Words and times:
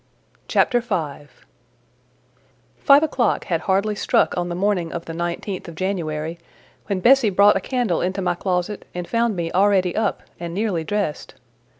CHAPTER 0.47 0.79
V 0.81 0.87
Five 2.79 3.03
o'clock 3.03 3.45
had 3.45 3.61
hardly 3.61 3.93
struck 3.93 4.35
on 4.35 4.49
the 4.49 4.55
morning 4.55 4.91
of 4.91 5.05
the 5.05 5.13
19th 5.13 5.67
of 5.67 5.75
January, 5.75 6.39
when 6.87 7.01
Bessie 7.01 7.29
brought 7.29 7.55
a 7.55 7.59
candle 7.61 8.01
into 8.01 8.19
my 8.19 8.33
closet 8.33 8.85
and 8.95 9.07
found 9.07 9.35
me 9.35 9.51
already 9.51 9.95
up 9.95 10.23
and 10.39 10.55
nearly 10.55 10.83
dressed. 10.83 11.35